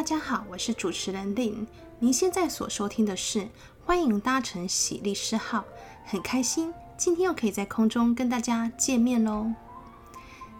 [0.00, 1.66] 大家好，我是主持人 Lynne。
[1.98, 3.46] 您现在所收听的是
[3.84, 5.62] 欢迎搭乘喜利诗号，
[6.06, 9.52] 很开心今天又可以在空中跟大家见面喽。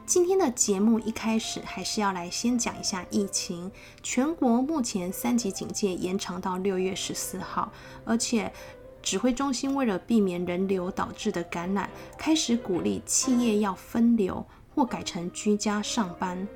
[0.05, 3.73] 今天的节目一开始还是要来先讲一下疫情。
[4.03, 7.73] 全国目前三级警戒延长到六月十四号，
[8.05, 8.53] 而且
[9.01, 11.89] 指挥中心为了避免人流导致的感染，
[12.19, 14.45] 开始鼓励企业要分流
[14.75, 16.47] 或改成居家上班。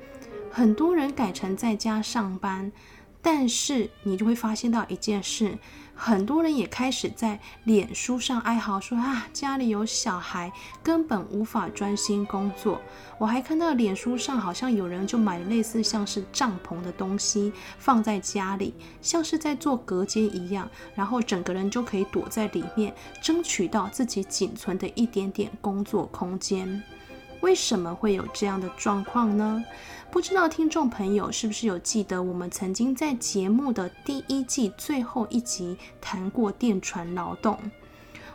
[0.55, 2.71] 很多人改成在家上班，
[3.21, 5.57] 但是你就会发现到一件事，
[5.93, 10.49] 很多人也开始在脸书上哀嚎说啊，家里有小孩，
[10.81, 12.79] 根本无法专心工作。
[13.17, 26.81] 我还看到脸书上好像有人就买了类似像是帐篷的东西放在家里，像是在做隔间一样，然后整个人就可以躲在里面，争取到自己仅存的一点点工作空间。
[27.45, 29.63] 为什么会有这样的状况呢？
[30.09, 37.59] 不知道听众朋友是不是有记得，我们曾经在节目的第一季最后一集谈过电传劳动。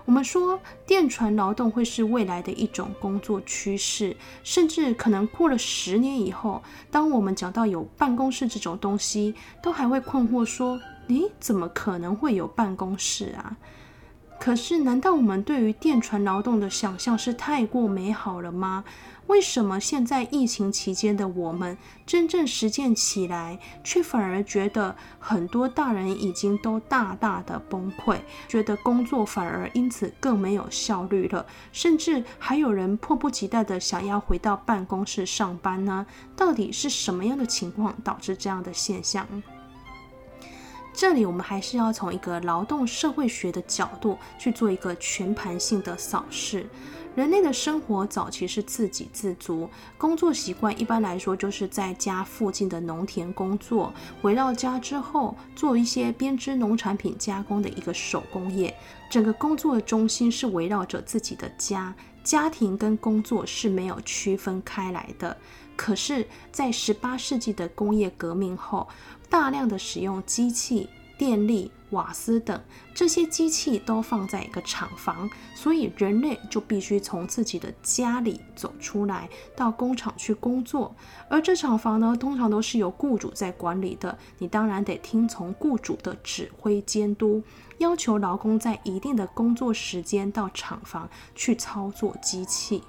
[0.05, 13.57] 我们说电传劳动会是未来的一种工作趋势，甚至可能过了十年以后，当我们讲到有办公室这种东西，都还会困惑说：诶，怎么可能会有办公室啊？
[14.41, 18.83] 可是，难道我们对于电传劳动的想象是太过美好了吗？
[19.27, 28.17] 为什么现在疫情期间的我们真正实践起来，却反而觉得很多大人已经都大大的崩溃，
[28.49, 36.07] 觉得工作反而因此更没有效率了，甚至还有人迫不及待的想要回到办公室上班呢？
[36.35, 39.29] 到底是什么样的情况导致这样的现象？
[41.01, 46.67] 这里我们还是要从一个劳动社会学的角度去做一个全盘性的扫视。
[47.15, 49.67] 人类的生活早期是自给自足，
[49.97, 53.91] 工作习惯一般来说就是在家附近的农田工作，
[54.21, 58.77] 回到家之后做一些编织农产品加工的一个手工业。
[59.09, 65.35] 整个工作的中心是围绕着自己的家，家庭跟工作是没有区分开来的。
[65.77, 68.87] 可是，在十八世纪的工业革命后，
[69.31, 72.61] 大量的使用机器、电力、瓦斯等
[72.93, 80.95] 这些机器都放在一个厂房，所以人类就必须从自己的家里走出来，到工厂去工作。
[81.29, 87.43] 而这厂房呢，通常都是由雇主在管理的，你当然得听从雇主的指挥监督，
[87.79, 92.83] 要求劳工在一定的工作时间到厂房去操作机器。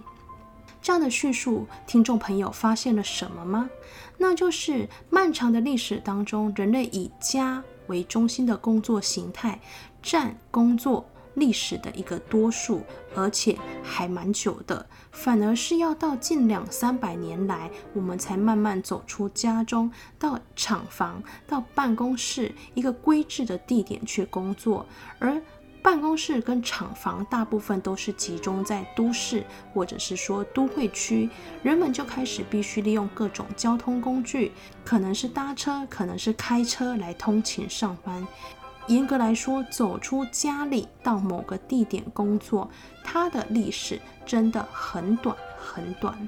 [0.81, 3.69] 这样的叙述，听众朋友发现了什么吗？
[4.17, 9.59] 那就是漫长的历史当中，人类以家为中心的工作形态
[10.01, 11.05] 占工作
[11.35, 12.81] 历史的一个多数，
[13.15, 14.85] 而且还蛮久的。
[15.11, 24.85] 反而是要到近两三百年来，我们才慢慢走出家中，到厂房、到办公室一个规制的地点去工作，
[25.19, 25.39] 而。
[25.81, 29.43] 办公室跟厂房大部分都是集中在都市
[29.73, 31.29] 或者是说都会区，
[31.63, 34.51] 人们就开始必须利用各种交通工具，
[34.85, 38.27] 可能是搭车，可能是开车来通勤上班。
[38.87, 42.69] 严格来说，走出家里到某个地点工作，
[43.03, 46.27] 它的历史真的很短很短。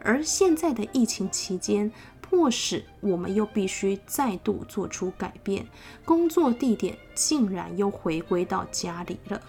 [0.00, 1.90] 而现在的疫情期间，
[2.34, 5.64] 迫使我们又必须再度做出改变，
[6.04, 9.40] 工作地点竟然又回归到家里了。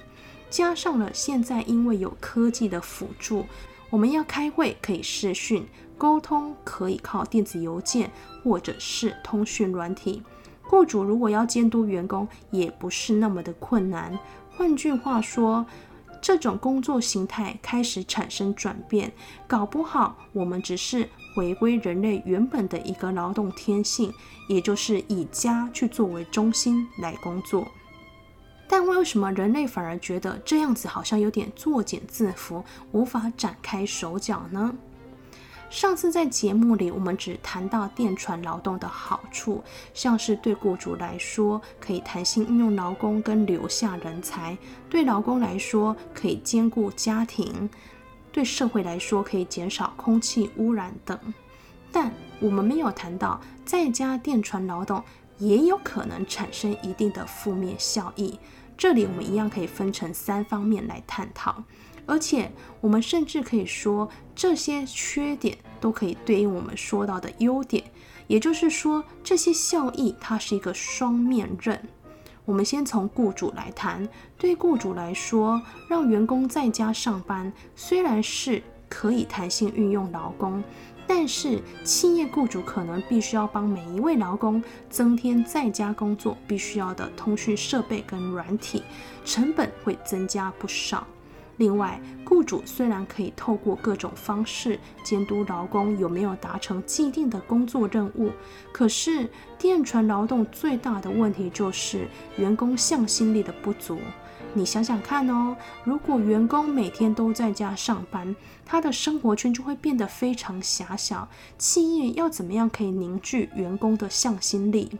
[0.51, 3.47] 加上了现在因为有科技的辅助，
[3.89, 8.11] 我们要开会可以视讯，沟通可以靠电子邮件
[8.43, 10.21] 或者是通讯软体。
[10.61, 14.17] 雇主如果要监督员工，也不是那么的困难。
[14.55, 15.65] 换句话说，
[16.21, 19.11] 这种工作形态开始产生转变，
[19.47, 21.09] 搞不好我们只是。
[21.35, 24.11] 回归人类原本的一个劳动天性，
[24.47, 27.67] 也就是以家去作为中心来工作。
[28.67, 34.73] 但为什么人类反而觉得这样子好像有点作茧自缚，无法展开手脚呢？
[35.69, 44.57] 上次在节目里，我们只谈到电传劳动的好处，像是对雇主来说可以弹性运用劳工跟留下人才，
[44.89, 47.69] 对劳工来说可以兼顾家庭。
[48.35, 51.17] 对社会来说，可以减少空气污染等，
[51.89, 52.11] 但
[52.41, 55.01] 我们没有谈到在家电传劳动
[55.37, 58.37] 也有可能产生一定的负面效益。
[58.77, 61.63] 这里我们一样可以分成三方面来探讨，
[62.05, 62.51] 而且
[62.81, 67.85] 我们甚至可以说，这些缺点都可以对应我们说到的优点，
[68.27, 71.87] 也就是说，这些效益它是一个双面刃。
[72.45, 74.07] 我们先从雇主来谈，
[74.37, 80.63] 对雇主来说，让员工在家上班虽然是可以弹性运用劳工，
[81.07, 88.83] 但是企业雇主可能必须要帮每一位劳工增添在家工作必须要的通讯设备跟软体，
[89.25, 91.05] 成本会增加不少。
[91.57, 98.31] 另外，雇主虽然可以透过各种方式监督劳工有没有达成既定的工作任务，
[98.71, 102.07] 可是电传劳动最大的问题就是
[102.37, 103.97] 员工向心力的不足。
[104.53, 108.35] 你想想看哦，如果员工每天都在家上班，
[108.65, 111.27] 他的生活圈就会变得非常狭小。
[111.57, 114.97] 企业要怎么样可以凝聚员工的向心力？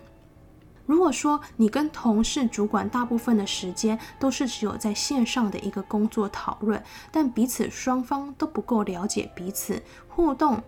[0.85, 10.61] 如果说你跟同事、主管大部分的时间都是只有在线上的一个工作讨论，但彼此双方都不够了解彼此，互动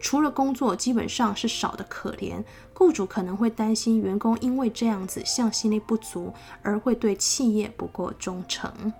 [0.00, 2.42] 除了工作基本上是少得可怜，
[2.72, 8.92] 雇主可能会担心员工因为这样子向心力不足，而会对企业不够忠诚。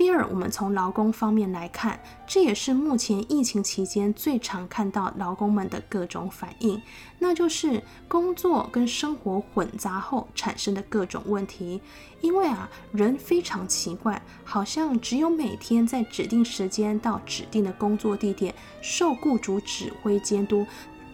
[0.00, 6.80] 第二，我们从劳工方面来看，这也是目前疫情期间最常看到劳工们的各种反应，
[7.18, 11.82] 那就是工作跟生活混杂后产生的各种问题。
[12.22, 20.66] 因为啊，人非常奇怪，好像只有每天在指定时间到指定的工作地点受雇主指挥监督。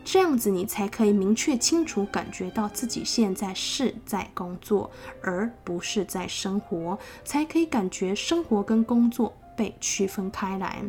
[0.06, 4.88] 这样子，你才可以明确清楚感觉到自己现在是在工作，
[5.20, 10.80] 而不是在生活，才可以感觉生活跟工作被区分开来。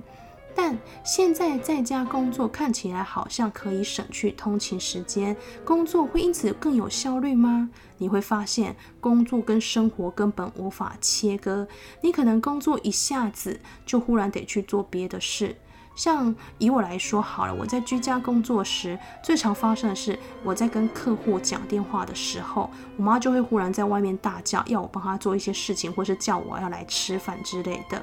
[0.53, 5.35] 但现在在家工作看起来好像可以省去通勤时间，
[5.65, 7.71] 工作会因此更有效率吗？
[7.97, 11.67] 你会发现，工作跟生活根本无法切割。
[12.01, 15.55] 你可能工作一下子，就忽然得去做别的事。
[15.97, 28.01] 像以我来说好了，我在居家工作时，最常发生的是，我在跟客户讲电话的时候，我妈就会忽然在外面大叫，要我帮她做一些事情，或是叫我要来吃饭之类的。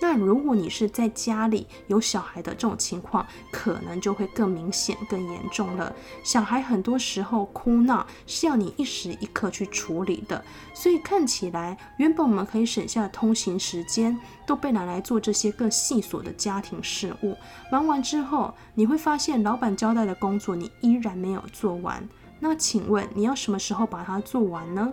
[0.00, 5.94] 那如果你是在家里有小孩的这种情况，可能就会更明显、更严重了。
[6.24, 10.42] 小孩很多时候哭闹是要你一时一刻去处理的，
[10.72, 17.36] 所以看起来原本我们可以省下的通行时间，都被拿来做这些更细琐的家庭事务。
[17.70, 22.08] 忙完之后，你会发现老板交代的工作你依然没有做完。
[22.38, 24.90] 那请问你要什么时候把它做完呢？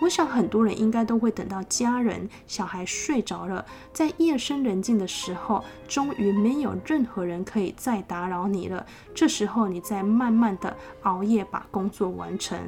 [0.00, 8.84] 我想很多人应该都会等到家人、小孩睡着了，在夜深人静的时候，终于没有任何人可以再打扰你了。
[9.14, 12.58] 这时候，你再慢慢的熬夜把工作完成，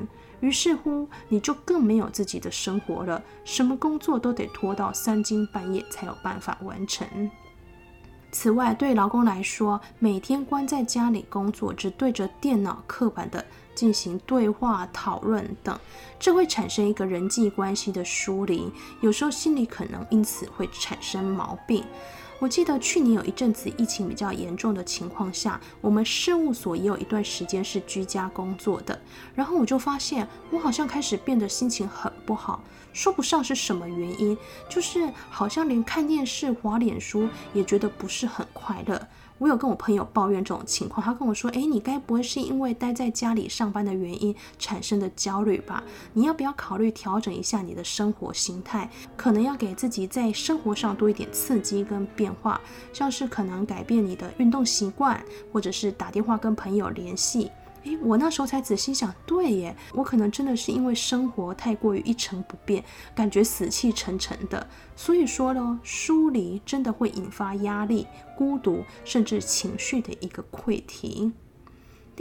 [0.40, 3.22] 于是乎，你就更没有自己的生活了。
[3.44, 7.08] 什么工作都得拖到三更半夜才有办法完成。
[8.32, 13.44] 此外，对劳工来说，每天关在家里工作，只对着电脑、刻板的。
[13.74, 15.80] 进行对话、讨论等，
[16.20, 18.70] 这会产生一个人际关系的疏离，
[19.00, 21.82] 有时候心里可能因此会产生毛病。
[22.42, 29.00] 我记得去年有一阵子疫情比较严重的情况下，我们事务所也有一段时间是居家工作的，
[29.32, 34.36] 然后我就发现我好像开始变得心情很不好，说不上是什么原因，
[34.68, 39.06] 就是好像连看电视、滑脸书也觉得不是很快乐。
[39.38, 45.82] 我有跟我朋友抱怨这种情况，他跟我说：“诶，你该不会是因为待在家里上班的原因产生的焦虑吧？
[46.12, 48.88] 你要不要考虑调整一下你的生活形态？
[49.16, 52.60] 可能要给自己在生活上多一点刺激跟变化，
[52.92, 55.20] 像是可能改变你的运动习惯，
[55.52, 57.50] 或者是打电话跟朋友联系。”
[57.84, 62.84] 诶，我那时候才仔细想，对耶，我可能真的是因为生活太过于一成不变，
[63.14, 64.66] 感觉死气沉沉的。
[64.94, 71.32] 所以说呢，疏离真的会引发压力、孤独，甚至情绪的一个溃堤。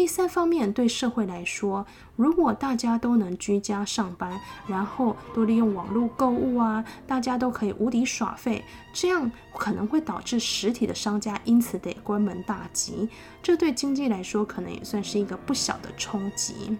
[0.01, 13.07] 第三方面，对社会来说，如果大家都能居家上班，然后都利用网络购物啊，大家都可以无敌耍废，这样可能会导致实体的商家因此得关门大吉。
[13.43, 16.75] 这对经济来说，可能也算是一个不小的冲击。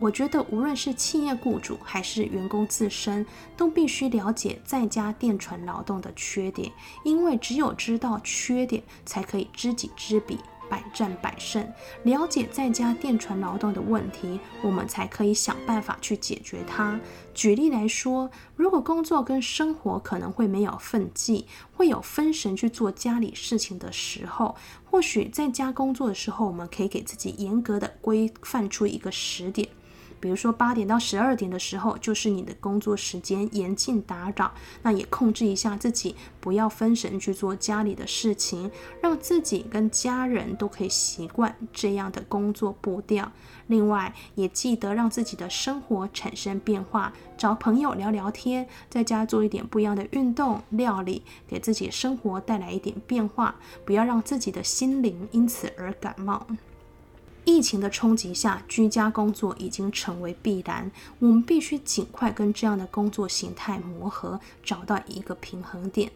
[0.00, 3.26] 我觉得，无论是企业雇主还是员工自身，
[3.58, 6.72] 都必须了解在家电传劳动的缺点，
[7.04, 10.38] 因为只有知道缺点，才可以知己知彼。
[10.68, 17.00] 百战百胜，了解在家电传劳动的问题，我们才可以想办法去解决它。
[17.34, 29.68] 举例来说，如果工作跟生活可能会没有分际，会有分神去做家里事情的时候，或许在家工作的时候，我们可以给自己严格的规范出一个时点。
[30.20, 34.52] 比如说八点到十二点的时候，就是你的工作时间，严禁打扰。
[34.82, 38.70] 那也控制一下自己，不要分神去做家里的事情，
[39.02, 43.30] 让自己跟家人都可以习惯这样的工作步调。
[43.68, 56.46] 另外，也记得让自己的生活产生变化，找朋友聊聊天，在家做一点不一样的运动、料理，给自己生活带来一点变化，不要让自己的心灵因此而感冒。
[57.46, 66.10] 疫情的冲击下，居家工作已经成为必然，我们必须尽快跟这样的工作形态磨合，找到一个平衡点。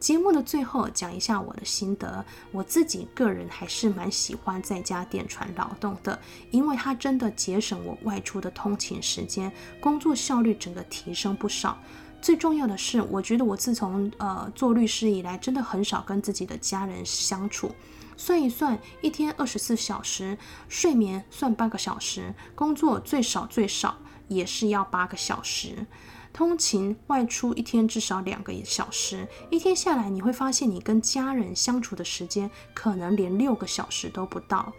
[0.00, 6.18] 节目的最后讲一下我的心得，我自己个人还是蛮喜欢在家电传劳动的，
[6.50, 11.78] 因为它真的节省我外出的通勤时间，工作效率整个提升不少。
[12.20, 17.70] 最重要的是，我觉得我自从呃做律师以来，真的很少跟自己的家人相处。
[18.16, 20.36] 算一算，一天二十四小时，
[20.68, 23.96] 睡眠算八个小时，工作最少最少
[24.28, 25.86] 也是要八个小时，
[26.32, 34.72] 通勤外出一天至少两个小时，一天下来你会发现，你跟家人相处的时间可能连六个小时都不到。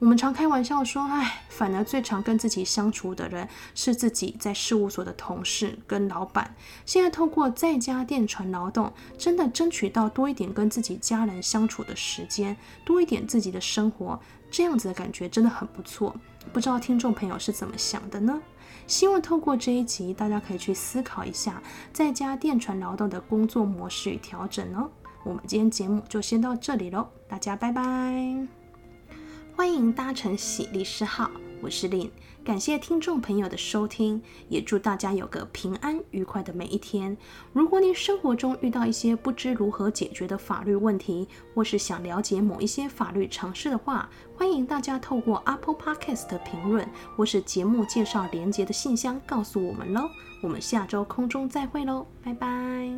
[0.00, 6.56] 我们常开玩笑说，哎，反而最常跟自己相处的人是自己在事务所的同事跟老板。
[6.86, 14.18] 现在透过在家电传劳动，真的争取到多一点跟自己家人相处的时间，多一点自己的生活，
[14.50, 16.16] 这样子的感觉真的很不错。
[16.50, 18.40] 不知道听众朋友是怎么想的呢？
[18.86, 24.90] 希望透过这一集，大家可以去思考一下在家电传劳动的工作模式与调整哦。
[25.24, 28.59] 我们今天节目就先到这里喽，大家拜拜。
[29.60, 32.08] 欢迎搭乘喜律师号，我是 Lin，
[32.42, 37.14] 感谢听众朋友的收听，也祝大家有个平安愉快的每一天。
[37.52, 50.08] 如果您生活中遇到一些不知如何解决的法律问题，或是想了解某一些法律常识的话，欢迎大家透过 Apple Podcast 的评论或是节目介绍连结的信箱告诉我们喽。
[50.42, 52.90] 我们下周空中再会喽，拜拜。